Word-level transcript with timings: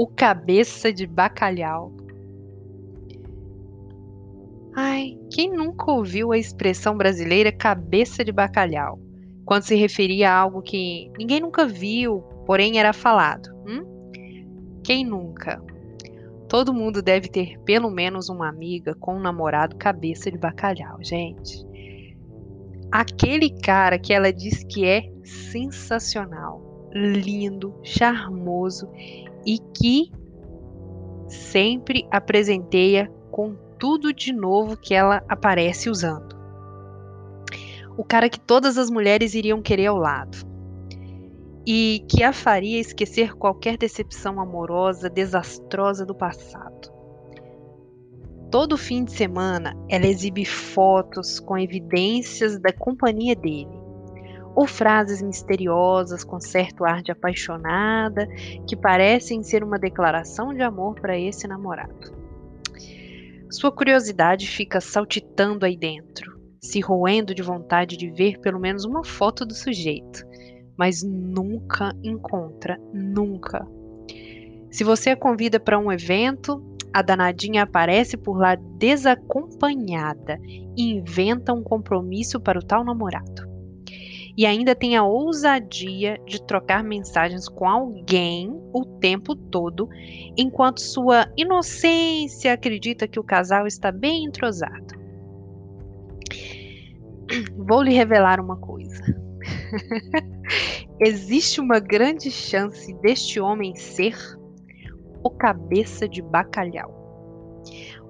O 0.00 0.06
cabeça 0.06 0.90
de 0.90 1.06
bacalhau. 1.06 1.92
Ai, 4.74 5.18
quem 5.30 5.52
nunca 5.54 5.92
ouviu 5.92 6.32
a 6.32 6.38
expressão 6.38 6.96
brasileira 6.96 7.52
cabeça 7.52 8.24
de 8.24 8.32
bacalhau? 8.32 8.98
Quando 9.44 9.64
se 9.64 9.74
referia 9.74 10.30
a 10.30 10.38
algo 10.38 10.62
que 10.62 11.12
ninguém 11.18 11.40
nunca 11.40 11.66
viu, 11.66 12.22
porém 12.46 12.78
era 12.78 12.94
falado. 12.94 13.54
Hum? 13.68 13.84
Quem 14.82 15.04
nunca? 15.04 15.62
Todo 16.48 16.72
mundo 16.72 17.02
deve 17.02 17.28
ter 17.28 17.58
pelo 17.58 17.90
menos 17.90 18.30
uma 18.30 18.48
amiga 18.48 18.94
com 18.94 19.16
um 19.16 19.20
namorado 19.20 19.76
cabeça 19.76 20.30
de 20.30 20.38
bacalhau, 20.38 20.96
gente. 21.02 21.62
Aquele 22.90 23.50
cara 23.50 23.98
que 23.98 24.14
ela 24.14 24.32
diz 24.32 24.64
que 24.64 24.82
é 24.82 25.12
sensacional, 25.22 26.88
lindo, 26.90 27.78
charmoso 27.82 28.88
e 29.46 29.58
que 29.58 30.10
sempre 31.28 32.06
a 32.10 32.20
presenteia 32.20 33.10
com 33.30 33.54
tudo 33.78 34.12
de 34.12 34.32
novo 34.32 34.76
que 34.76 34.94
ela 34.94 35.22
aparece 35.28 35.88
usando. 35.88 36.38
O 37.96 38.04
cara 38.04 38.28
que 38.28 38.38
todas 38.38 38.76
as 38.76 38.90
mulheres 38.90 39.34
iriam 39.34 39.62
querer 39.62 39.86
ao 39.86 39.96
lado. 39.96 40.38
E 41.66 42.04
que 42.08 42.22
a 42.22 42.32
faria 42.32 42.80
esquecer 42.80 43.34
qualquer 43.34 43.76
decepção 43.76 44.40
amorosa 44.40 45.08
desastrosa 45.08 46.04
do 46.04 46.14
passado. 46.14 46.90
Todo 48.50 48.76
fim 48.76 49.04
de 49.04 49.12
semana 49.12 49.76
ela 49.88 50.06
exibe 50.06 50.44
fotos 50.44 51.38
com 51.38 51.56
evidências 51.56 52.58
da 52.58 52.72
companhia 52.72 53.36
dele, 53.36 53.78
ou 54.54 54.66
frases 54.66 55.22
misteriosas 55.22 56.24
com 56.24 56.40
certo 56.40 56.84
ar 56.84 57.02
de 57.02 57.12
apaixonada 57.12 58.26
que 58.66 58.76
parecem 58.76 59.42
ser 59.42 59.62
uma 59.62 59.78
declaração 59.78 60.52
de 60.52 60.62
amor 60.62 60.94
para 61.00 61.18
esse 61.18 61.46
namorado. 61.46 62.18
Sua 63.50 63.72
curiosidade 63.72 64.46
fica 64.46 64.80
saltitando 64.80 65.66
aí 65.66 65.76
dentro, 65.76 66.38
se 66.62 66.80
roendo 66.80 67.34
de 67.34 67.42
vontade 67.42 67.96
de 67.96 68.10
ver 68.10 68.38
pelo 68.40 68.60
menos 68.60 68.84
uma 68.84 69.04
foto 69.04 69.44
do 69.44 69.54
sujeito, 69.54 70.24
mas 70.76 71.02
nunca 71.02 71.92
encontra, 72.02 72.78
nunca. 72.92 73.66
Se 74.70 74.84
você 74.84 75.10
a 75.10 75.16
convida 75.16 75.58
para 75.58 75.78
um 75.78 75.90
evento, 75.90 76.64
a 76.92 77.02
danadinha 77.02 77.64
aparece 77.64 78.16
por 78.16 78.38
lá 78.38 78.54
desacompanhada 78.54 80.38
e 80.76 80.92
inventa 80.92 81.52
um 81.52 81.62
compromisso 81.62 82.40
para 82.40 82.58
o 82.58 82.62
tal 82.62 82.84
namorado 82.84 83.49
e 84.40 84.46
ainda 84.46 84.74
tem 84.74 84.96
a 84.96 85.04
ousadia 85.04 86.18
de 86.24 86.42
trocar 86.42 86.82
mensagens 86.82 87.46
com 87.46 87.68
alguém 87.68 88.50
o 88.72 88.86
tempo 88.98 89.36
todo, 89.36 89.86
enquanto 90.34 90.80
sua 90.80 91.30
inocência 91.36 92.54
acredita 92.54 93.06
que 93.06 93.20
o 93.20 93.22
casal 93.22 93.66
está 93.66 93.92
bem 93.92 94.24
entrosado. 94.24 94.94
Vou 97.68 97.82
lhe 97.82 97.92
revelar 97.92 98.40
uma 98.40 98.56
coisa. 98.56 99.04
Existe 100.98 101.60
uma 101.60 101.78
grande 101.78 102.30
chance 102.30 102.94
deste 103.02 103.38
homem 103.38 103.74
ser 103.74 104.16
o 105.22 105.28
cabeça 105.28 106.08
de 106.08 106.22
bacalhau 106.22 106.99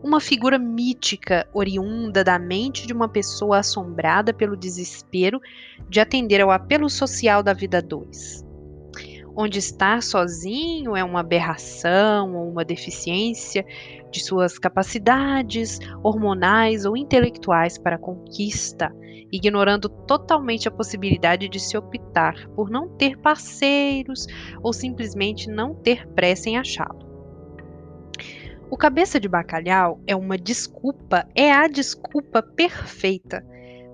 uma 0.03 0.21
figura 0.21 0.59
mítica 0.59 1.47
oriunda 1.53 2.25
da 2.25 2.39
mente 2.39 2.87
de 2.87 2.93
uma 2.93 3.09
pessoa 3.09 3.59
assombrada 3.59 4.33
pelo 4.33 4.57
desespero 4.57 5.41
de 5.89 6.01
atender 6.01 6.41
ao 6.41 6.51
apelo 6.51 6.89
social 6.89 7.43
da 7.43 7.53
vida 7.53 7.83
dois. 7.83 8.45
Onde 9.37 9.59
estar 9.59 10.03
sozinho 10.03 10.97
é 10.97 11.05
uma 11.05 11.21
aberração 11.21 12.35
ou 12.35 12.51
uma 12.51 12.65
deficiência 12.65 13.65
de 14.11 14.21
suas 14.21 14.59
capacidades 14.59 15.79
hormonais 16.03 16.85
ou 16.85 16.97
intelectuais 16.97 17.79
para 17.79 17.97
conquista, 17.97 18.93
ignorando 19.31 19.89
totalmente 19.89 20.67
a 20.67 20.71
possibilidade 20.71 21.49
de 21.49 21.61
se 21.61 21.77
optar 21.77 22.49
por 22.57 22.69
não 22.69 22.89
ter 22.89 23.17
parceiros 23.19 24.27
ou 24.63 24.73
simplesmente 24.73 25.49
não 25.49 25.75
ter 25.75 26.09
pressa 26.09 26.49
em 26.49 26.59
achá-lo. 26.59 27.10
O 28.71 28.77
cabeça 28.77 29.19
de 29.19 29.29
bacalhau 29.29 30.01
é 30.07 30.15
uma 30.15 30.39
desculpa, 30.39 31.27
é 31.35 31.51
a 31.51 31.67
desculpa 31.67 32.41
perfeita 32.41 33.45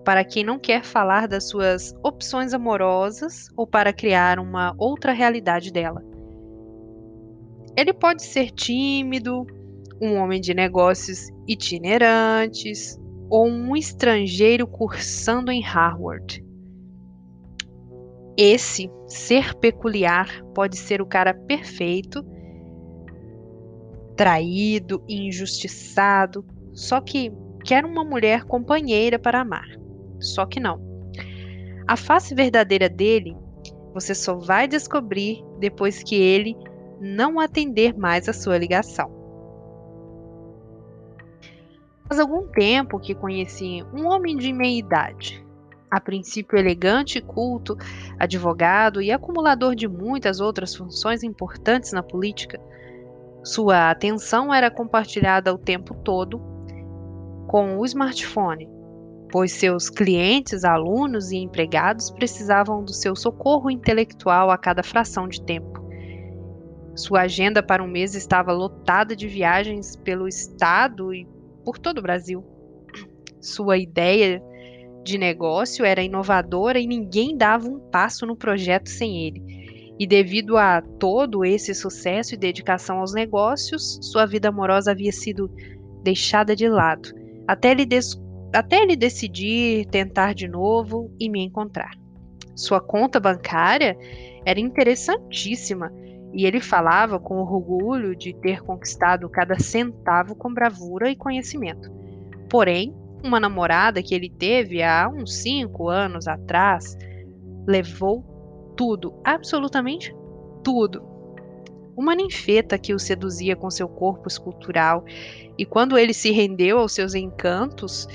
para 0.04 0.22
quem 0.22 0.44
não 0.44 0.58
quer 0.58 0.84
falar 0.84 1.26
das 1.26 1.48
suas 1.48 1.94
opções 2.04 2.52
amorosas 2.52 3.48
ou 3.56 3.66
para 3.66 3.90
criar 3.90 4.38
uma 4.38 4.74
outra 4.76 5.12
realidade 5.12 5.72
dela. 5.72 6.04
Ele 7.74 7.94
pode 7.94 8.22
ser 8.22 8.50
tímido, 8.50 9.46
um 10.00 10.16
homem 10.16 10.42
de 10.42 10.52
negócios 10.52 11.26
itinerantes 11.48 13.00
ou 13.30 13.48
um 13.48 13.74
estrangeiro 13.74 14.66
cursando 14.66 15.50
em 15.50 15.62
Harvard. 15.62 16.44
Esse 18.36 18.90
ser 19.06 19.54
peculiar 19.54 20.28
pode 20.54 20.76
ser 20.76 21.00
o 21.00 21.06
cara 21.06 21.32
perfeito 21.32 22.22
traído 24.16 25.02
injustiçado, 25.08 26.44
só 26.72 27.00
que 27.00 27.32
quer 27.64 27.84
uma 27.84 28.04
mulher 28.04 28.44
companheira 28.44 29.18
para 29.18 29.40
amar. 29.40 29.68
Só 30.18 30.46
que 30.46 30.58
não. 30.58 30.80
A 31.86 31.96
face 31.96 32.34
verdadeira 32.34 32.88
dele 32.88 33.36
você 33.92 34.14
só 34.14 34.34
vai 34.34 34.68
descobrir 34.68 35.42
depois 35.58 36.02
que 36.02 36.16
ele 36.16 36.56
não 37.00 37.40
atender 37.40 37.96
mais 37.96 38.28
a 38.28 38.32
sua 38.32 38.58
ligação. 38.58 39.10
Faz 42.06 42.20
algum 42.20 42.46
tempo 42.48 43.00
que 43.00 43.14
conheci 43.14 43.82
um 43.92 44.06
homem 44.06 44.36
de 44.36 44.52
meia 44.52 44.78
idade, 44.78 45.44
a 45.90 46.00
princípio 46.00 46.58
elegante 46.58 47.18
e 47.18 47.22
culto, 47.22 47.76
advogado 48.18 49.00
e 49.00 49.10
acumulador 49.10 49.74
de 49.74 49.88
muitas 49.88 50.40
outras 50.40 50.74
funções 50.74 51.22
importantes 51.22 51.92
na 51.92 52.02
política, 52.02 52.60
sua 53.46 53.92
atenção 53.92 54.52
era 54.52 54.68
compartilhada 54.68 55.54
o 55.54 55.58
tempo 55.58 55.94
todo 55.94 56.42
com 57.46 57.78
o 57.78 57.84
smartphone, 57.84 58.68
pois 59.30 59.52
seus 59.52 59.88
clientes, 59.88 60.64
alunos 60.64 61.30
e 61.30 61.36
empregados 61.36 62.10
precisavam 62.10 62.82
do 62.82 62.92
seu 62.92 63.14
socorro 63.14 63.70
intelectual 63.70 64.50
a 64.50 64.58
cada 64.58 64.82
fração 64.82 65.28
de 65.28 65.40
tempo. 65.40 65.80
Sua 66.96 67.20
agenda 67.20 67.62
para 67.62 67.84
um 67.84 67.86
mês 67.86 68.16
estava 68.16 68.52
lotada 68.52 69.14
de 69.14 69.28
viagens 69.28 69.94
pelo 69.94 70.26
estado 70.26 71.14
e 71.14 71.24
por 71.64 71.78
todo 71.78 71.98
o 71.98 72.02
Brasil. 72.02 72.44
Sua 73.40 73.78
ideia 73.78 74.42
de 75.04 75.16
negócio 75.16 75.84
era 75.84 76.02
inovadora 76.02 76.80
e 76.80 76.86
ninguém 76.88 77.36
dava 77.36 77.68
um 77.68 77.78
passo 77.78 78.26
no 78.26 78.34
projeto 78.34 78.88
sem 78.88 79.24
ele. 79.24 79.55
E 79.98 80.06
devido 80.06 80.56
a 80.56 80.82
todo 80.82 81.44
esse 81.44 81.74
sucesso 81.74 82.34
e 82.34 82.36
dedicação 82.36 82.98
aos 82.98 83.14
negócios, 83.14 83.98
sua 84.02 84.26
vida 84.26 84.48
amorosa 84.48 84.90
havia 84.90 85.12
sido 85.12 85.50
deixada 86.02 86.54
de 86.54 86.68
lado, 86.68 87.12
até 87.48 87.70
ele, 87.70 87.88
até 88.52 88.82
ele 88.82 88.94
decidir 88.94 89.86
tentar 89.86 90.34
de 90.34 90.46
novo 90.46 91.10
e 91.18 91.28
me 91.28 91.42
encontrar. 91.42 91.92
Sua 92.54 92.80
conta 92.80 93.18
bancária 93.18 93.96
era 94.44 94.60
interessantíssima 94.60 95.90
e 96.32 96.44
ele 96.44 96.60
falava 96.60 97.18
com 97.18 97.38
orgulho 97.38 98.14
de 98.14 98.34
ter 98.34 98.60
conquistado 98.60 99.28
cada 99.28 99.58
centavo 99.58 100.34
com 100.34 100.52
bravura 100.52 101.10
e 101.10 101.16
conhecimento. 101.16 101.90
Porém, 102.48 102.94
uma 103.24 103.40
namorada 103.40 104.02
que 104.02 104.14
ele 104.14 104.28
teve 104.28 104.82
há 104.82 105.08
uns 105.08 105.36
cinco 105.38 105.88
anos 105.88 106.28
atrás 106.28 106.96
levou 107.66 108.35
tudo, 108.76 109.14
absolutamente 109.24 110.14
tudo. 110.62 111.02
Uma 111.96 112.14
ninfeta 112.14 112.78
que 112.78 112.92
o 112.92 112.98
seduzia 112.98 113.56
com 113.56 113.70
seu 113.70 113.88
corpo 113.88 114.28
escultural, 114.28 115.04
e 115.56 115.64
quando 115.64 115.96
ele 115.96 116.12
se 116.12 116.30
rendeu 116.30 116.78
aos 116.78 116.92
seus 116.92 117.14
encantos, 117.14 118.06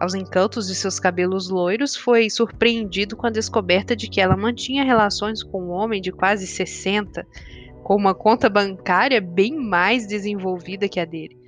aos 0.00 0.14
encantos 0.14 0.66
de 0.66 0.74
seus 0.74 0.98
cabelos 0.98 1.50
loiros, 1.50 1.94
foi 1.94 2.30
surpreendido 2.30 3.16
com 3.16 3.26
a 3.26 3.30
descoberta 3.30 3.94
de 3.94 4.08
que 4.08 4.20
ela 4.20 4.36
mantinha 4.36 4.82
relações 4.82 5.42
com 5.42 5.64
um 5.64 5.70
homem 5.70 6.00
de 6.00 6.10
quase 6.10 6.46
60, 6.46 7.26
com 7.82 7.94
uma 7.94 8.14
conta 8.14 8.48
bancária 8.48 9.20
bem 9.20 9.54
mais 9.54 10.06
desenvolvida 10.06 10.88
que 10.88 10.98
a 10.98 11.04
dele. 11.04 11.38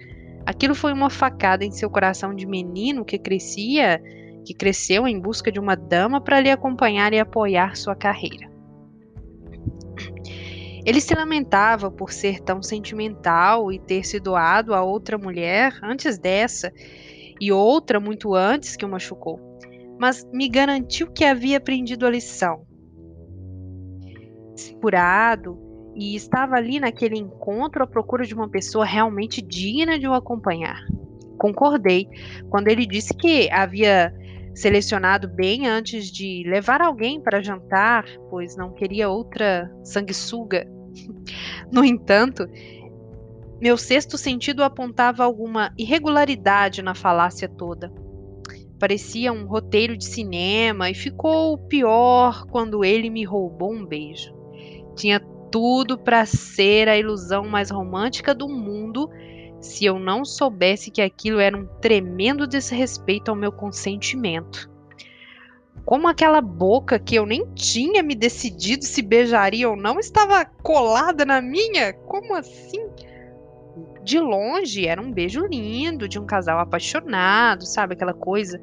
Aquilo 0.44 0.74
foi 0.74 0.92
uma 0.92 1.08
facada 1.08 1.64
em 1.64 1.70
seu 1.70 1.88
coração 1.88 2.34
de 2.34 2.46
menino 2.46 3.04
que 3.04 3.18
crescia 3.18 4.02
que 4.44 4.54
cresceu 4.54 5.06
em 5.06 5.20
busca 5.20 5.50
de 5.50 5.60
uma 5.60 5.74
dama 5.74 6.20
para 6.20 6.40
lhe 6.40 6.50
acompanhar 6.50 7.12
e 7.12 7.18
apoiar 7.18 7.76
sua 7.76 7.94
carreira. 7.94 8.50
Ele 10.84 11.00
se 11.00 11.14
lamentava 11.14 11.90
por 11.90 12.12
ser 12.12 12.40
tão 12.40 12.60
sentimental 12.60 13.70
e 13.72 13.78
ter 13.78 14.04
se 14.04 14.18
doado 14.18 14.74
a 14.74 14.82
outra 14.82 15.16
mulher 15.16 15.78
antes 15.82 16.18
dessa 16.18 16.72
e 17.40 17.52
outra 17.52 18.00
muito 18.00 18.34
antes 18.34 18.76
que 18.76 18.84
o 18.84 18.88
machucou, 18.88 19.40
mas 19.98 20.26
me 20.32 20.48
garantiu 20.48 21.10
que 21.10 21.24
havia 21.24 21.58
aprendido 21.58 22.04
a 22.04 22.10
lição. 22.10 22.66
Curado 24.80 25.58
e 25.94 26.16
estava 26.16 26.56
ali 26.56 26.80
naquele 26.80 27.16
encontro 27.16 27.84
à 27.84 27.86
procura 27.86 28.24
de 28.24 28.34
uma 28.34 28.48
pessoa 28.48 28.84
realmente 28.84 29.40
digna 29.40 29.98
de 29.98 30.08
o 30.08 30.14
acompanhar. 30.14 30.84
Concordei 31.38 32.08
quando 32.48 32.68
ele 32.68 32.86
disse 32.86 33.14
que 33.14 33.50
havia 33.50 34.12
selecionado 34.54 35.28
bem 35.28 35.66
antes 35.66 36.10
de 36.10 36.44
levar 36.46 36.80
alguém 36.80 37.20
para 37.20 37.42
jantar, 37.42 38.04
pois 38.28 38.56
não 38.56 38.72
queria 38.72 39.08
outra 39.08 39.70
sanguessuga. 39.84 40.66
No 41.72 41.82
entanto, 41.82 42.46
meu 43.58 43.78
sexto 43.78 44.18
sentido 44.18 44.62
apontava 44.62 45.24
alguma 45.24 45.72
irregularidade 45.78 46.82
na 46.82 46.94
falácia 46.94 47.48
toda. 47.48 47.90
Parecia 48.78 49.32
um 49.32 49.46
roteiro 49.46 49.96
de 49.96 50.04
cinema 50.04 50.90
e 50.90 50.94
ficou 50.94 51.56
pior 51.56 52.44
quando 52.50 52.84
ele 52.84 53.08
me 53.08 53.24
roubou 53.24 53.72
um 53.72 53.86
beijo. 53.86 54.34
Tinha 54.96 55.18
tudo 55.52 55.96
para 55.96 56.26
ser 56.26 56.88
a 56.88 56.98
ilusão 56.98 57.46
mais 57.46 57.70
romântica 57.70 58.34
do 58.34 58.48
mundo 58.48 59.08
se 59.62 59.84
eu 59.84 59.98
não 59.98 60.24
soubesse 60.24 60.90
que 60.90 61.00
aquilo 61.00 61.38
era 61.38 61.56
um 61.56 61.66
tremendo 61.80 62.46
desrespeito 62.46 63.30
ao 63.30 63.36
meu 63.36 63.52
consentimento. 63.52 64.70
Como 65.84 66.08
aquela 66.08 66.40
boca 66.40 66.98
que 66.98 67.14
eu 67.14 67.24
nem 67.24 67.46
tinha 67.54 68.02
me 68.02 68.14
decidido 68.14 68.84
se 68.84 69.00
beijaria 69.00 69.68
ou 69.68 69.76
não 69.76 69.98
estava 69.98 70.44
colada 70.44 71.24
na 71.24 71.40
minha? 71.40 71.92
Como 71.92 72.34
assim? 72.34 72.88
De 74.04 74.18
longe 74.18 74.86
era 74.86 75.00
um 75.00 75.12
beijo 75.12 75.46
lindo 75.46 76.08
de 76.08 76.18
um 76.18 76.26
casal 76.26 76.58
apaixonado, 76.58 77.64
sabe 77.64 77.94
aquela 77.94 78.12
coisa 78.12 78.60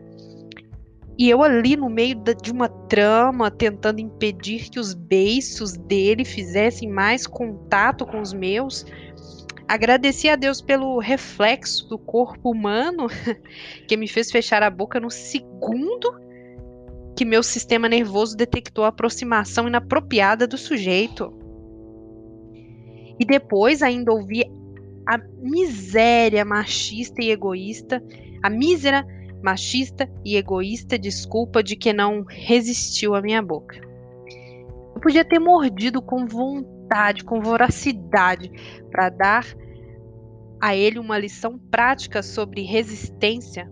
e 1.20 1.30
eu 1.30 1.44
ali 1.44 1.76
no 1.76 1.90
meio 1.90 2.16
de 2.42 2.50
uma 2.50 2.70
trama, 2.70 3.52
tentando 3.52 4.00
impedir 4.00 4.70
que 4.70 4.80
os 4.80 4.94
beiços 4.94 5.74
dele 5.74 6.24
fizessem 6.24 6.90
mais 6.90 7.28
contato 7.28 8.06
com 8.06 8.22
os 8.22 8.32
meus, 8.32 8.86
agradeci 9.70 10.28
a 10.28 10.36
Deus 10.36 10.62
pelo 10.62 10.98
reflexo 10.98 11.88
do 11.88 12.00
corpo 12.00 12.50
humano 12.50 13.06
que 13.88 13.96
me 13.96 14.08
fez 14.08 14.32
fechar 14.32 14.64
a 14.64 14.70
boca 14.70 15.00
no 15.00 15.12
segundo 15.12 16.20
que 17.16 17.24
meu 17.24 17.44
sistema 17.44 17.88
nervoso 17.88 18.36
detectou 18.36 18.84
a 18.84 18.88
aproximação 18.88 19.68
inapropriada 19.68 20.48
do 20.48 20.58
sujeito. 20.58 21.32
E 23.20 23.26
depois 23.26 23.84
ainda 23.84 24.12
ouvi 24.12 24.44
a 25.08 25.20
miséria 25.40 26.44
machista 26.44 27.22
e 27.22 27.30
egoísta, 27.30 28.04
a 28.42 28.50
mísera 28.50 29.06
machista 29.44 30.10
e 30.26 30.36
egoísta 30.36 30.98
desculpa 30.98 31.62
de 31.62 31.76
que 31.76 31.94
não 31.94 32.24
resistiu 32.28 33.14
à 33.14 33.22
minha 33.22 33.42
boca. 33.42 33.80
Eu 34.96 35.02
podia 35.02 35.24
ter 35.24 35.38
mordido 35.38 36.02
com 36.02 36.26
vontade, 36.26 36.79
com 37.24 37.42
voracidade, 37.42 38.52
para 38.90 39.10
dar 39.10 39.46
a 40.62 40.76
ele 40.76 41.00
uma 41.00 41.18
lição 41.18 41.58
prática 41.58 42.22
sobre 42.22 42.64
resistência, 42.64 43.70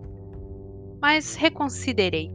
mas 1.02 1.36
reconsiderei. 1.36 2.32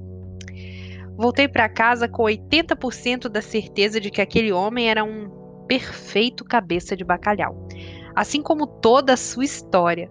Voltei 1.17 1.46
para 1.46 1.69
casa 1.69 2.08
com 2.08 2.23
80% 2.23 3.29
da 3.29 3.43
certeza 3.43 4.00
de 4.00 4.11
que 4.11 4.20
aquele 4.20 4.52
homem 4.52 4.88
era 4.88 5.05
um 5.05 5.31
perfeito 5.67 6.44
cabeça 6.44 6.96
de 6.96 7.05
bacalhau, 7.05 7.69
assim 8.14 8.43
como 8.43 8.67
toda 8.67 9.14
a 9.14 9.17
sua 9.17 9.44
história. 9.44 10.11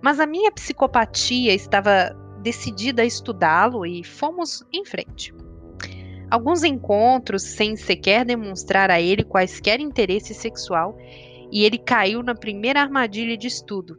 Mas 0.00 0.20
a 0.20 0.26
minha 0.26 0.50
psicopatia 0.50 1.54
estava 1.54 2.16
decidida 2.42 3.02
a 3.02 3.06
estudá-lo 3.06 3.86
e 3.86 4.02
fomos 4.04 4.64
em 4.72 4.84
frente. 4.84 5.32
Alguns 6.32 6.64
encontros 6.64 7.42
sem 7.42 7.76
sequer 7.76 8.24
demonstrar 8.24 8.90
a 8.90 8.98
ele 8.98 9.22
quaisquer 9.22 9.80
interesse 9.80 10.32
sexual, 10.32 10.96
e 11.50 11.62
ele 11.62 11.76
caiu 11.76 12.22
na 12.22 12.34
primeira 12.34 12.80
armadilha 12.80 13.36
de 13.36 13.46
estudo, 13.46 13.98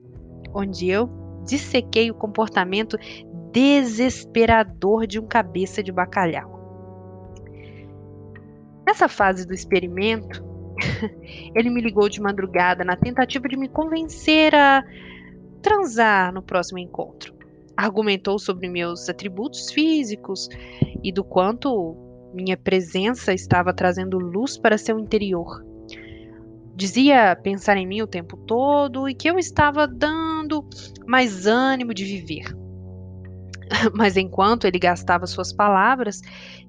onde 0.52 0.90
eu 0.90 1.08
dissequei 1.46 2.10
o 2.10 2.16
comportamento 2.16 2.98
desesperador 3.52 5.06
de 5.06 5.20
um 5.20 5.28
cabeça 5.28 5.84
de 5.84 5.92
bacalhau. 5.92 6.60
Nessa 8.84 9.08
fase 9.08 9.46
do 9.46 9.54
experimento, 9.54 10.44
ele 11.54 11.70
me 11.70 11.82
ligou 11.82 12.10
de 12.10 12.20
madrugada 12.20 12.84
na 12.84 12.96
tentativa 12.96 13.48
de 13.48 13.56
me 13.56 13.70
convencer 13.70 14.56
a 14.56 14.84
transar 15.62 16.34
no 16.34 16.42
próximo 16.42 16.80
encontro 16.80 17.32
argumentou 17.76 18.38
sobre 18.38 18.70
meus 18.70 19.10
atributos 19.10 19.72
físicos 19.72 20.48
e 21.04 21.12
do 21.12 21.24
quanto 21.24 21.98
minha 22.34 22.58
presença 22.58 23.34
estava 23.34 23.74
trazendo 23.74 24.18
luz 24.18 24.58
para 24.58 24.78
seu 24.78 25.00
interior. 25.00 25.64
Dizia 26.76 27.36
pensar 27.36 27.78
em 27.78 27.86
mim 27.86 28.02
o 28.02 28.08
tempo 28.08 28.36
todo 28.36 29.08
e 29.08 29.14
que 29.14 29.30
eu 29.30 29.38
estava 29.38 29.88
dando 29.88 30.68
mais 31.06 31.46
ânimo 31.46 31.94
de 31.94 32.04
viver. 32.04 32.46
Mas 33.94 34.18
enquanto 34.18 34.66
ele 34.66 34.80
gastava 34.80 35.28
suas 35.28 35.54
palavras, 35.54 36.22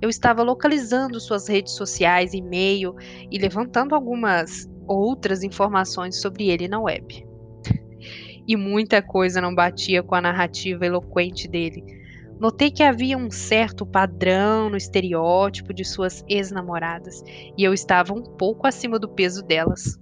eu 0.03 0.09
estava 0.11 0.43
localizando 0.43 1.19
suas 1.19 1.49
redes 1.49 1.73
sociais, 1.73 2.35
e-mail 2.35 2.95
e 3.31 3.39
levantando 3.39 3.95
algumas 3.95 4.69
outras 4.87 5.43
informações 5.43 6.21
sobre 6.21 6.51
ele 6.51 6.69
na 6.69 6.79
web 6.79 7.27
e 8.47 8.55
muita 8.55 9.01
coisa 9.01 9.41
não 9.41 9.55
batia 9.55 10.03
com 10.03 10.15
a 10.15 10.21
narrativa 10.21 10.85
eloquente 10.85 11.49
dele. 11.49 12.04
Notei 12.45 12.71
que 12.71 12.83
havia 12.83 13.17
um 13.17 13.31
certo 13.31 13.87
padrão 13.87 14.69
no 14.69 14.77
estereótipo 14.77 15.73
de 15.73 15.83
suas 15.83 16.23
ex-namoradas 16.29 17.25
e 17.57 17.65
eu 17.65 17.73
estava 17.73 18.13
um 18.13 18.23
pouco 18.23 18.67
acima 18.67 18.99
do 18.99 19.09
peso 19.09 19.43
delas. 19.43 19.99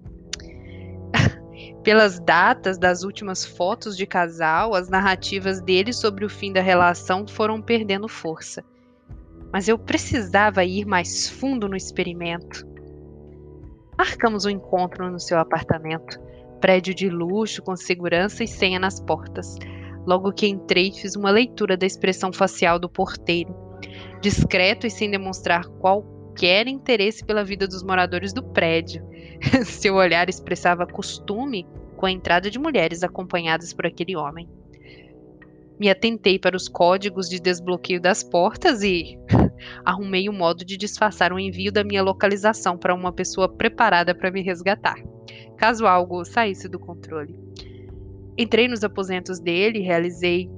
Pelas 1.85 2.19
datas 2.19 2.79
das 2.79 3.05
últimas 3.05 3.45
fotos 3.45 3.97
de 3.97 4.09
casal, 4.09 4.75
as 4.75 4.89
narrativas 4.89 5.61
dele 5.61 5.93
sobre 5.93 6.25
o 6.25 6.29
fim 6.29 6.53
da 6.53 6.61
relação 6.61 7.29
foram 7.29 7.63
perdendo 7.63 8.09
força. 8.09 8.65
Mas 9.53 9.69
eu 9.69 9.79
precisava 9.79 10.65
ir 10.65 10.85
mais 10.85 11.29
fundo 11.29 11.69
no 11.69 11.77
experimento. 11.77 12.67
Marcamos 13.97 14.47
um 14.47 14.51
encontro 14.51 15.09
no 15.13 15.21
seu 15.21 15.39
apartamento 15.39 16.19
prédio 16.61 16.93
de 16.93 17.09
luxo, 17.09 17.63
com 17.63 17.77
segurança 17.77 18.43
e 18.43 18.49
senha 18.49 18.81
nas 18.81 18.99
portas. 18.99 19.55
Logo 20.07 20.33
que 20.33 20.47
entrei, 20.47 20.93
fiz 20.93 21.15
uma 21.15 21.31
leitura 21.31 21.77
da 21.77 21.87
expressão 21.87 22.33
facial 22.33 22.79
do 22.79 22.89
porteiro. 22.89 23.55
Discreto 24.21 24.87
e 24.87 24.91
sem 24.91 25.11
demonstrar 25.11 25.67
qualquer 25.67 26.67
interesse 26.67 27.25
pela 27.25 27.45
vida 27.45 27.67
dos 27.67 27.83
moradores 27.83 28.33
do 28.33 28.43
prédio. 28.43 29.05
Seu 29.65 29.95
olhar 29.95 30.29
expressava 30.29 30.87
costume 30.87 31.67
com 31.97 32.07
a 32.07 32.11
entrada 32.11 32.51
de 32.51 32.59
mulheres 32.59 33.03
acompanhadas 33.03 33.73
por 33.73 33.87
aquele 33.87 34.17
homem. 34.17 34.49
Me 35.79 35.89
atentei 35.89 36.39
para 36.39 36.57
os 36.57 36.69
códigos 36.69 37.29
de 37.29 37.41
desbloqueio 37.41 38.01
das 38.01 38.23
portas 38.23 38.83
e 38.83 39.19
arrumei 39.85 40.29
um 40.29 40.33
modo 40.33 40.65
de 40.65 40.77
disfarçar 40.77 41.33
o 41.33 41.39
envio 41.39 41.73
da 41.73 41.83
minha 41.83 42.03
localização 42.03 42.77
para 42.77 42.95
uma 42.95 43.13
pessoa 43.13 43.49
preparada 43.49 44.15
para 44.15 44.31
me 44.31 44.43
resgatar 44.43 44.97
caso 45.63 45.87
algo 45.87 46.25
saísse 46.25 46.69
do 46.69 46.77
controle. 46.77 47.39
Entrei 48.43 48.67
nos 48.67 48.83
aposentos 48.83 49.39
dele 49.39 49.79
e 49.79 49.83
realizei 49.83 50.51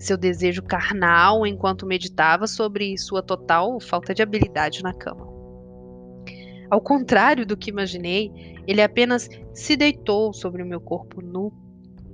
seu 0.00 0.16
desejo 0.16 0.64
carnal 0.64 1.46
enquanto 1.46 1.86
meditava 1.86 2.48
sobre 2.48 2.98
sua 2.98 3.22
total 3.22 3.78
falta 3.78 4.12
de 4.12 4.20
habilidade 4.20 4.82
na 4.82 4.92
cama. 4.92 5.28
Ao 6.68 6.80
contrário 6.80 7.46
do 7.46 7.56
que 7.56 7.70
imaginei, 7.70 8.32
ele 8.66 8.82
apenas 8.82 9.30
se 9.54 9.76
deitou 9.76 10.32
sobre 10.32 10.60
o 10.60 10.66
meu 10.66 10.80
corpo 10.80 11.22
nu, 11.22 11.52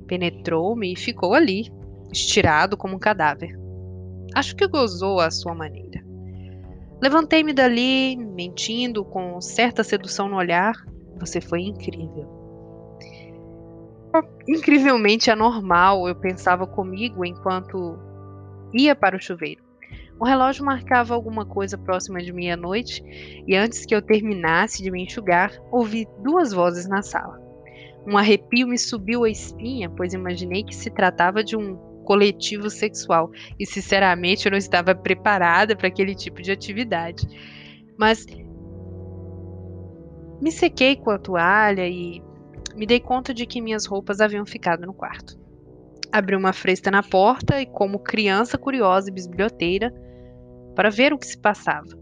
penetrou-me 0.06 0.92
e 0.92 0.96
ficou 0.96 1.32
ali, 1.32 1.72
estirado 2.12 2.76
como 2.76 2.96
um 2.96 2.98
cadáver. 2.98 3.58
Acho 4.34 4.54
que 4.54 4.68
gozou 4.68 5.18
à 5.18 5.30
sua 5.30 5.54
maneira. 5.54 6.04
Levantei-me 7.00 7.54
dali, 7.54 8.16
mentindo, 8.16 9.02
com 9.02 9.40
certa 9.40 9.82
sedução 9.82 10.28
no 10.28 10.36
olhar, 10.36 10.74
você 11.18 11.40
foi 11.40 11.62
incrível. 11.62 12.41
Incrivelmente 14.46 15.30
anormal, 15.30 16.08
eu 16.08 16.14
pensava 16.14 16.66
comigo 16.66 17.24
enquanto 17.24 17.98
ia 18.72 18.94
para 18.94 19.16
o 19.16 19.20
chuveiro. 19.20 19.62
O 20.18 20.24
relógio 20.24 20.64
marcava 20.64 21.14
alguma 21.14 21.44
coisa 21.44 21.76
próxima 21.76 22.20
de 22.20 22.32
meia-noite 22.32 23.02
e 23.46 23.56
antes 23.56 23.84
que 23.84 23.94
eu 23.94 24.02
terminasse 24.02 24.82
de 24.82 24.90
me 24.90 25.02
enxugar, 25.02 25.52
ouvi 25.70 26.06
duas 26.22 26.52
vozes 26.52 26.86
na 26.88 27.02
sala. 27.02 27.40
Um 28.06 28.16
arrepio 28.16 28.66
me 28.66 28.78
subiu 28.78 29.24
a 29.24 29.30
espinha, 29.30 29.88
pois 29.90 30.12
imaginei 30.12 30.64
que 30.64 30.74
se 30.74 30.90
tratava 30.90 31.42
de 31.42 31.56
um 31.56 31.76
coletivo 32.04 32.68
sexual 32.68 33.30
e, 33.58 33.64
sinceramente, 33.64 34.46
eu 34.46 34.50
não 34.50 34.58
estava 34.58 34.94
preparada 34.94 35.74
para 35.76 35.88
aquele 35.88 36.14
tipo 36.14 36.42
de 36.42 36.50
atividade. 36.50 37.26
Mas 37.96 38.26
me 40.40 40.50
sequei 40.50 40.96
com 40.96 41.10
a 41.10 41.18
toalha 41.18 41.86
e 41.86 42.20
me 42.74 42.86
dei 42.86 43.00
conta 43.00 43.34
de 43.34 43.46
que 43.46 43.60
minhas 43.60 43.86
roupas 43.86 44.20
haviam 44.20 44.46
ficado 44.46 44.86
no 44.86 44.94
quarto. 44.94 45.38
Abri 46.10 46.36
uma 46.36 46.52
fresta 46.52 46.90
na 46.90 47.02
porta 47.02 47.60
e, 47.60 47.66
como 47.66 47.98
criança 47.98 48.58
curiosa 48.58 49.08
e 49.08 49.12
bisbilhoteira, 49.12 49.92
para 50.74 50.90
ver 50.90 51.12
o 51.12 51.18
que 51.18 51.26
se 51.26 51.38
passava. 51.38 51.98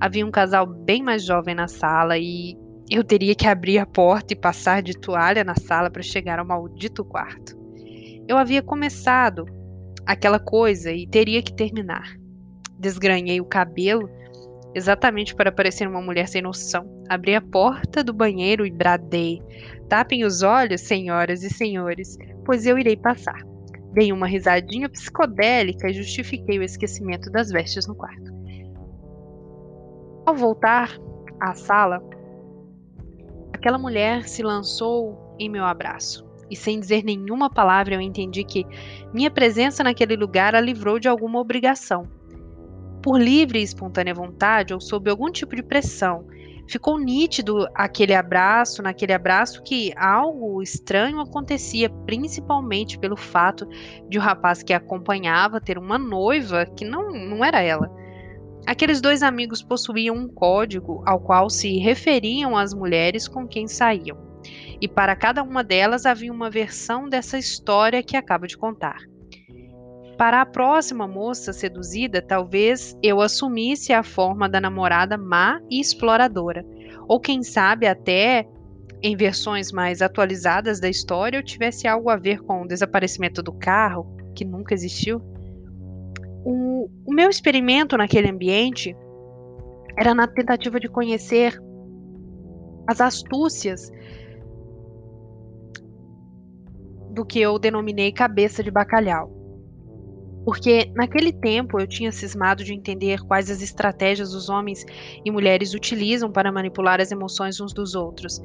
Havia 0.00 0.26
um 0.26 0.30
casal 0.30 0.66
bem 0.66 1.02
mais 1.02 1.24
jovem 1.24 1.54
na 1.54 1.68
sala 1.68 2.18
e 2.18 2.56
eu 2.90 3.04
teria 3.04 3.34
que 3.34 3.46
abrir 3.46 3.78
a 3.78 3.86
porta 3.86 4.32
e 4.32 4.36
passar 4.36 4.82
de 4.82 4.98
toalha 4.98 5.44
na 5.44 5.54
sala 5.54 5.90
para 5.90 6.02
chegar 6.02 6.38
ao 6.38 6.46
maldito 6.46 7.04
quarto. 7.04 7.56
Eu 8.28 8.36
havia 8.36 8.62
começado 8.62 9.46
aquela 10.04 10.38
coisa 10.38 10.92
e 10.92 11.06
teria 11.06 11.42
que 11.42 11.54
terminar. 11.54 12.16
Desgranhei 12.78 13.40
o 13.40 13.44
cabelo 13.44 14.08
exatamente 14.74 15.34
para 15.34 15.52
parecer 15.52 15.86
uma 15.88 16.00
mulher 16.00 16.28
sem 16.28 16.42
noção. 16.42 17.02
Abri 17.08 17.34
a 17.34 17.40
porta 17.40 18.02
do 18.02 18.12
banheiro 18.12 18.66
e 18.66 18.70
bradei: 18.70 19.42
Tapem 19.88 20.24
os 20.24 20.42
olhos, 20.42 20.80
senhoras 20.80 21.42
e 21.42 21.50
senhores, 21.50 22.16
pois 22.44 22.66
eu 22.66 22.78
irei 22.78 22.96
passar. 22.96 23.42
Dei 23.92 24.12
uma 24.12 24.26
risadinha 24.26 24.88
psicodélica 24.88 25.88
e 25.88 25.94
justifiquei 25.94 26.58
o 26.58 26.62
esquecimento 26.62 27.30
das 27.30 27.50
vestes 27.50 27.86
no 27.86 27.94
quarto. 27.94 28.32
Ao 30.24 30.34
voltar 30.34 30.96
à 31.40 31.52
sala, 31.52 32.00
Aquela 33.62 33.78
mulher 33.78 34.26
se 34.28 34.42
lançou 34.42 35.36
em 35.38 35.48
meu 35.48 35.64
abraço, 35.64 36.26
e 36.50 36.56
sem 36.56 36.80
dizer 36.80 37.04
nenhuma 37.04 37.48
palavra 37.48 37.94
eu 37.94 38.00
entendi 38.00 38.42
que 38.42 38.66
minha 39.14 39.30
presença 39.30 39.84
naquele 39.84 40.16
lugar 40.16 40.52
a 40.56 40.60
livrou 40.60 40.98
de 40.98 41.06
alguma 41.06 41.38
obrigação. 41.38 42.08
Por 43.02 43.20
livre 43.20 43.58
e 43.58 43.64
espontânea 43.64 44.14
vontade 44.14 44.72
ou 44.72 44.80
sob 44.80 45.10
algum 45.10 45.30
tipo 45.30 45.56
de 45.56 45.62
pressão, 45.62 46.24
ficou 46.68 46.98
nítido 46.98 47.68
aquele 47.74 48.14
abraço, 48.14 48.80
naquele 48.80 49.12
abraço 49.12 49.62
que 49.62 49.92
algo 49.96 50.62
estranho 50.62 51.20
acontecia, 51.20 51.90
principalmente 52.06 52.98
pelo 52.98 53.16
fato 53.16 53.66
de 54.08 54.18
o 54.18 54.20
rapaz 54.20 54.62
que 54.62 54.72
a 54.72 54.76
acompanhava 54.76 55.60
ter 55.60 55.78
uma 55.78 55.98
noiva 55.98 56.64
que 56.64 56.84
não, 56.84 57.10
não 57.10 57.44
era 57.44 57.60
ela. 57.60 57.90
Aqueles 58.66 59.00
dois 59.00 59.24
amigos 59.24 59.62
possuíam 59.62 60.14
um 60.14 60.28
código 60.28 61.02
ao 61.04 61.18
qual 61.18 61.50
se 61.50 61.78
referiam 61.78 62.56
as 62.56 62.72
mulheres 62.72 63.26
com 63.26 63.48
quem 63.48 63.66
saíam, 63.66 64.16
e 64.80 64.86
para 64.86 65.16
cada 65.16 65.42
uma 65.42 65.64
delas 65.64 66.06
havia 66.06 66.32
uma 66.32 66.48
versão 66.48 67.08
dessa 67.08 67.36
história 67.36 68.02
que 68.02 68.16
acabo 68.16 68.46
de 68.46 68.56
contar. 68.56 69.11
Para 70.22 70.40
a 70.42 70.46
próxima 70.46 71.08
moça 71.08 71.52
seduzida, 71.52 72.22
talvez 72.22 72.96
eu 73.02 73.20
assumisse 73.20 73.92
a 73.92 74.04
forma 74.04 74.48
da 74.48 74.60
namorada 74.60 75.18
má 75.18 75.60
e 75.68 75.80
exploradora, 75.80 76.64
ou 77.08 77.18
quem 77.18 77.42
sabe 77.42 77.88
até 77.88 78.46
em 79.02 79.16
versões 79.16 79.72
mais 79.72 80.00
atualizadas 80.00 80.78
da 80.78 80.88
história 80.88 81.36
eu 81.38 81.42
tivesse 81.42 81.88
algo 81.88 82.08
a 82.08 82.14
ver 82.14 82.40
com 82.40 82.62
o 82.62 82.68
desaparecimento 82.68 83.42
do 83.42 83.52
carro, 83.52 84.06
que 84.32 84.44
nunca 84.44 84.72
existiu. 84.72 85.20
O, 86.44 86.88
o 87.04 87.12
meu 87.12 87.28
experimento 87.28 87.96
naquele 87.96 88.30
ambiente 88.30 88.96
era 89.98 90.14
na 90.14 90.28
tentativa 90.28 90.78
de 90.78 90.88
conhecer 90.88 91.60
as 92.86 93.00
astúcias 93.00 93.90
do 97.10 97.26
que 97.26 97.40
eu 97.40 97.58
denominei 97.58 98.12
cabeça 98.12 98.62
de 98.62 98.70
bacalhau. 98.70 99.41
Porque 100.44 100.90
naquele 100.94 101.32
tempo 101.32 101.78
eu 101.78 101.86
tinha 101.86 102.10
cismado 102.10 102.64
de 102.64 102.74
entender 102.74 103.20
quais 103.20 103.50
as 103.50 103.62
estratégias 103.62 104.34
os 104.34 104.48
homens 104.48 104.84
e 105.24 105.30
mulheres 105.30 105.72
utilizam 105.72 106.32
para 106.32 106.50
manipular 106.50 107.00
as 107.00 107.12
emoções 107.12 107.60
uns 107.60 107.72
dos 107.72 107.94
outros. 107.94 108.42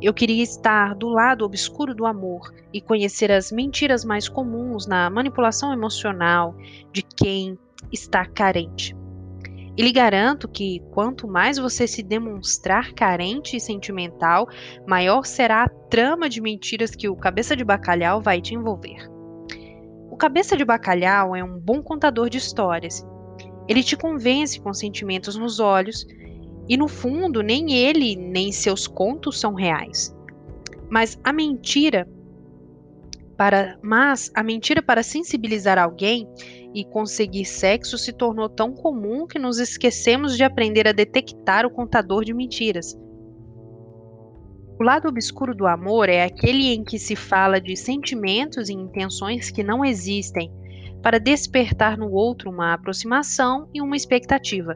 Eu 0.00 0.14
queria 0.14 0.42
estar 0.42 0.94
do 0.94 1.08
lado 1.08 1.44
obscuro 1.44 1.94
do 1.94 2.06
amor 2.06 2.54
e 2.72 2.80
conhecer 2.80 3.32
as 3.32 3.50
mentiras 3.50 4.04
mais 4.04 4.28
comuns 4.28 4.86
na 4.86 5.10
manipulação 5.10 5.72
emocional 5.72 6.54
de 6.92 7.02
quem 7.02 7.58
está 7.92 8.24
carente. 8.24 8.96
E 9.76 9.82
lhe 9.82 9.92
garanto 9.92 10.46
que 10.46 10.80
quanto 10.92 11.26
mais 11.26 11.56
você 11.56 11.86
se 11.86 12.02
demonstrar 12.02 12.92
carente 12.92 13.56
e 13.56 13.60
sentimental, 13.60 14.46
maior 14.86 15.24
será 15.24 15.64
a 15.64 15.68
trama 15.68 16.28
de 16.28 16.40
mentiras 16.40 16.90
que 16.90 17.08
o 17.08 17.16
cabeça 17.16 17.56
de 17.56 17.64
bacalhau 17.64 18.20
vai 18.20 18.40
te 18.40 18.54
envolver 18.54 19.09
cabeça 20.20 20.54
de 20.54 20.66
bacalhau 20.66 21.34
é 21.34 21.42
um 21.42 21.58
bom 21.58 21.82
contador 21.82 22.28
de 22.28 22.36
histórias. 22.36 23.02
Ele 23.66 23.82
te 23.82 23.96
convence 23.96 24.60
com 24.60 24.74
sentimentos 24.74 25.34
nos 25.34 25.58
olhos, 25.58 26.06
e 26.68 26.76
no 26.76 26.88
fundo, 26.88 27.42
nem 27.42 27.72
ele 27.72 28.14
nem 28.14 28.52
seus 28.52 28.86
contos 28.86 29.40
são 29.40 29.54
reais. 29.54 30.14
Mas 30.90 31.18
a 31.24 31.32
mentira 31.32 32.06
para 33.34 33.78
mas 33.82 34.30
a 34.34 34.42
mentira 34.42 34.82
para 34.82 35.02
sensibilizar 35.02 35.78
alguém 35.78 36.28
e 36.74 36.84
conseguir 36.84 37.46
sexo 37.46 37.96
se 37.96 38.12
tornou 38.12 38.50
tão 38.50 38.74
comum 38.74 39.26
que 39.26 39.38
nos 39.38 39.58
esquecemos 39.58 40.36
de 40.36 40.44
aprender 40.44 40.86
a 40.86 40.92
detectar 40.92 41.64
o 41.64 41.70
contador 41.70 42.24
de 42.24 42.34
mentiras. 42.34 42.94
O 44.80 44.82
lado 44.82 45.08
obscuro 45.08 45.54
do 45.54 45.66
amor 45.66 46.08
é 46.08 46.24
aquele 46.24 46.72
em 46.72 46.82
que 46.82 46.98
se 46.98 47.14
fala 47.14 47.60
de 47.60 47.76
sentimentos 47.76 48.70
e 48.70 48.72
intenções 48.72 49.50
que 49.50 49.62
não 49.62 49.84
existem, 49.84 50.50
para 51.02 51.20
despertar 51.20 51.98
no 51.98 52.10
outro 52.10 52.48
uma 52.48 52.72
aproximação 52.72 53.68
e 53.74 53.82
uma 53.82 53.94
expectativa, 53.94 54.74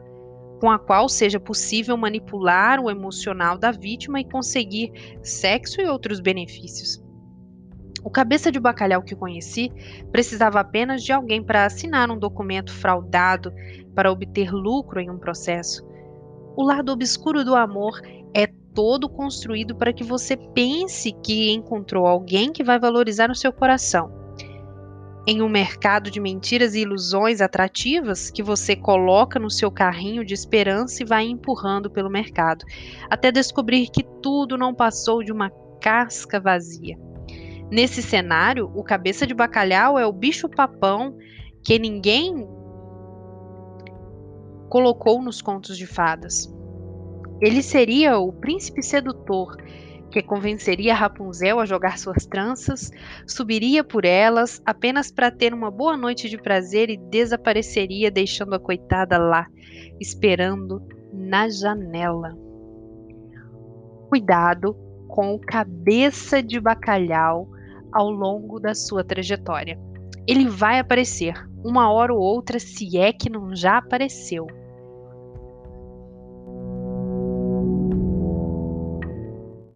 com 0.61 0.69
a 0.69 0.77
qual 0.77 1.09
seja 1.09 1.39
possível 1.39 1.97
manipular 1.97 2.79
o 2.79 2.91
emocional 2.91 3.57
da 3.57 3.71
vítima 3.71 4.19
e 4.21 4.29
conseguir 4.29 4.91
sexo 5.23 5.81
e 5.81 5.87
outros 5.87 6.19
benefícios. 6.19 7.03
O 8.03 8.11
cabeça 8.11 8.51
de 8.51 8.59
bacalhau 8.59 9.01
que 9.01 9.15
conheci 9.15 9.71
precisava 10.11 10.59
apenas 10.59 11.03
de 11.03 11.13
alguém 11.13 11.43
para 11.43 11.65
assinar 11.65 12.11
um 12.11 12.19
documento 12.19 12.71
fraudado 12.71 13.51
para 13.95 14.11
obter 14.11 14.51
lucro 14.51 14.99
em 14.99 15.09
um 15.09 15.17
processo. 15.17 15.83
O 16.55 16.63
lado 16.63 16.91
obscuro 16.91 17.43
do 17.43 17.55
amor 17.55 17.99
é 18.35 18.45
todo 18.75 19.09
construído 19.09 19.73
para 19.73 19.93
que 19.93 20.03
você 20.03 20.35
pense 20.35 21.11
que 21.23 21.51
encontrou 21.51 22.05
alguém 22.05 22.51
que 22.51 22.63
vai 22.63 22.77
valorizar 22.77 23.31
o 23.31 23.35
seu 23.35 23.51
coração. 23.51 24.13
Em 25.25 25.41
um 25.41 25.49
mercado 25.49 26.11
de 26.11 26.19
mentiras 26.19 26.75
e 26.75 26.81
ilusões 26.81 27.41
atrativas 27.41 28.29
que 28.29 28.43
você 28.43 28.75
coloca 28.75 29.39
no 29.39 29.49
seu 29.49 29.71
carrinho 29.71 30.23
de 30.23 30.35
esperança 30.35 31.01
e 31.01 31.05
vai 31.05 31.25
empurrando 31.25 31.89
pelo 31.89 32.11
mercado, 32.11 32.63
até 33.09 33.31
descobrir 33.31 33.87
que 33.87 34.03
tudo 34.21 34.55
não 34.55 34.75
passou 34.75 35.23
de 35.23 35.31
uma 35.31 35.49
casca 35.81 36.39
vazia. 36.39 36.95
Nesse 37.71 38.03
cenário, 38.03 38.71
o 38.75 38.83
cabeça 38.83 39.25
de 39.25 39.33
bacalhau 39.33 39.97
é 39.97 40.05
o 40.05 40.13
bicho-papão 40.13 41.17
que 41.63 41.79
ninguém 41.79 42.47
colocou 44.69 45.21
nos 45.23 45.41
contos 45.41 45.75
de 45.75 45.87
fadas. 45.87 46.53
Ele 47.41 47.61
seria 47.61 48.17
o 48.17 48.31
príncipe 48.31 48.81
sedutor 48.81 49.57
que 50.15 50.21
convenceria 50.21 50.93
Rapunzel 50.93 51.59
a 51.59 51.65
jogar 51.65 51.97
suas 51.97 52.25
tranças, 52.25 52.89
subiria 53.27 53.83
por 53.83 54.05
elas 54.05 54.61
apenas 54.65 55.11
para 55.11 55.29
ter 55.29 55.53
uma 55.53 55.69
boa 55.69 55.97
noite 55.97 56.29
de 56.29 56.37
prazer 56.37 56.89
e 56.89 56.95
desapareceria, 56.95 58.09
deixando 58.09 58.55
a 58.55 58.59
coitada 58.59 59.17
lá, 59.17 59.45
esperando 59.99 60.81
na 61.11 61.49
janela. 61.49 62.33
Cuidado 64.07 64.73
com 65.09 65.33
o 65.33 65.39
cabeça 65.39 66.41
de 66.41 66.61
bacalhau 66.61 67.49
ao 67.91 68.09
longo 68.09 68.57
da 68.57 68.73
sua 68.73 69.03
trajetória. 69.03 69.77
Ele 70.25 70.47
vai 70.47 70.79
aparecer, 70.79 71.33
uma 71.63 71.91
hora 71.91 72.13
ou 72.13 72.21
outra, 72.21 72.57
se 72.57 72.97
é 72.97 73.11
que 73.11 73.29
não 73.29 73.53
já 73.53 73.77
apareceu. 73.77 74.47